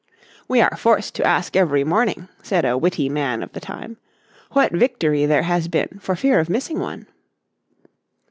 [0.47, 3.97] "We are forced to ask every morning," said a witty man of the time,
[4.51, 7.05] "what victory there has been for fear of missing one."